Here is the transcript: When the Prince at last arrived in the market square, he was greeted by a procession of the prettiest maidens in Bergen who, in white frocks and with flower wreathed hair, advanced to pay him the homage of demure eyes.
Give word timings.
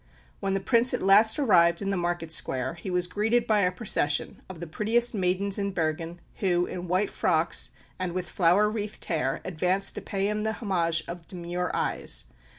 When 0.39 0.55
the 0.55 0.59
Prince 0.59 0.95
at 0.95 1.03
last 1.03 1.37
arrived 1.37 1.79
in 1.79 1.91
the 1.91 1.95
market 1.95 2.31
square, 2.33 2.73
he 2.73 2.89
was 2.89 3.05
greeted 3.05 3.45
by 3.45 3.59
a 3.59 3.71
procession 3.71 4.41
of 4.49 4.59
the 4.59 4.65
prettiest 4.65 5.13
maidens 5.13 5.59
in 5.59 5.73
Bergen 5.73 6.19
who, 6.37 6.65
in 6.65 6.87
white 6.87 7.11
frocks 7.11 7.69
and 7.99 8.13
with 8.13 8.27
flower 8.27 8.67
wreathed 8.67 9.05
hair, 9.05 9.41
advanced 9.45 9.93
to 9.93 10.01
pay 10.01 10.27
him 10.27 10.41
the 10.41 10.53
homage 10.53 11.03
of 11.07 11.27
demure 11.27 11.69
eyes. 11.75 12.25